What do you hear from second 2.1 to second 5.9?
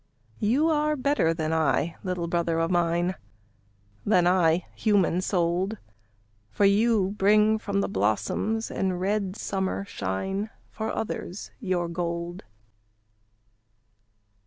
brother of mine, Than I, human souled,